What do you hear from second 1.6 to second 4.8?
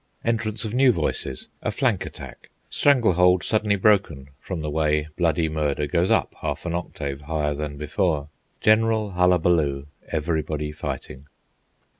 a flank attack; strangle hold suddenly broken from the